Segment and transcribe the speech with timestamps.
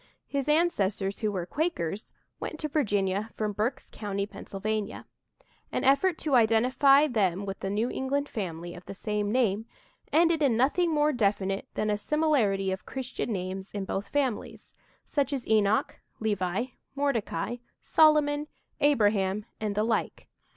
[0.25, 5.05] His ancestors, who were Quakers, went to Virginia from Berks County, Pennsylvania.
[5.71, 9.67] An effort to identify them with the New England family of the same name
[10.11, 14.73] ended in nothing more definite than a similarity of Christian names in both families,
[15.05, 16.65] such as Enoch, Levi,
[16.95, 18.47] Mordecai, Solomon,
[18.79, 20.27] Abraham, and the like.